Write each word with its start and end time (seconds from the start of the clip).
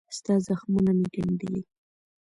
ستا 0.17 0.33
زخمونه 0.47 0.91
مې 0.97 1.07
ګنډلي 1.13 1.61